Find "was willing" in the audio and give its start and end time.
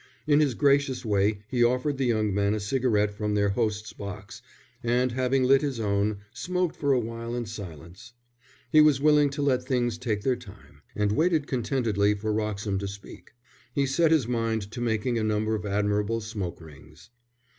8.81-9.29